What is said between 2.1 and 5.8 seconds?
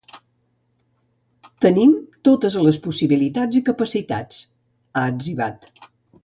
totes les possibilitats i capacitats, ha etzibat.